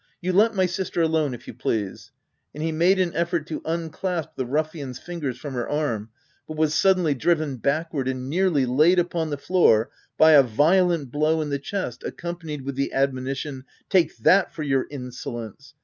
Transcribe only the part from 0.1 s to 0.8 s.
"You let my